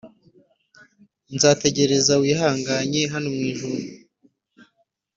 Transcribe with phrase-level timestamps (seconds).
[1.35, 3.83] nzategereza wihanganye hano mwijuru